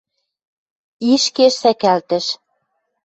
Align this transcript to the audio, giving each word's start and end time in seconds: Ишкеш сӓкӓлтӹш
Ишкеш 1.11 1.53
сӓкӓлтӹш 1.61 2.25